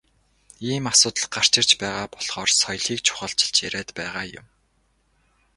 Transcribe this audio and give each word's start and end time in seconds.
Ийм 0.71 0.83
асуудал 0.91 1.27
гарч 1.35 1.51
ирж 1.59 1.71
байгаа 1.81 2.05
болохоор 2.13 2.49
соёлыг 2.59 2.99
чухалчилж 3.07 3.57
яриад 3.67 3.89
байгаа 3.99 4.25
юм. 4.39 4.47